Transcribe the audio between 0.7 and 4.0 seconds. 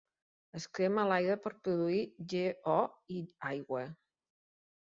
crema a l'aire per produir GeO i aigua.